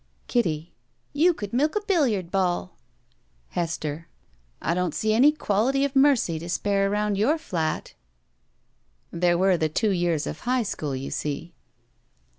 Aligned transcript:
Kittt: 0.27 0.69
"You 1.13 1.31
could 1.31 1.53
milk 1.53 1.75
a 1.75 1.81
billiard 1.85 2.31
ball." 2.31 2.75
Hbstbr: 3.53 4.05
"I 4.59 4.73
don't 4.73 4.95
see 4.95 5.13
any 5.13 5.31
'quality 5.31 5.85
of 5.85 5.95
mercy' 5.95 6.39
to 6.39 6.49
spare 6.49 6.89
aroimd 6.89 7.19
your 7.19 7.37
flat." 7.37 7.93
There 9.11 9.37
were 9.37 9.57
the 9.57 9.69
two 9.69 9.91
years 9.91 10.25
of 10.25 10.39
high 10.39 10.63
school, 10.63 10.95
you 10.95 11.11
see. 11.11 11.53